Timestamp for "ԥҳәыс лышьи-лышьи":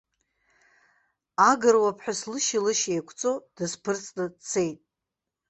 1.97-2.93